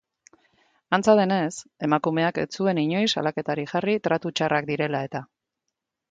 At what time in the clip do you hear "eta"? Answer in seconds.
5.09-5.23